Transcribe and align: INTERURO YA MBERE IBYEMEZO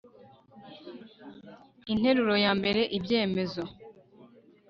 INTERURO 1.93 2.33
YA 2.43 2.51
MBERE 2.59 2.81
IBYEMEZO 2.97 3.63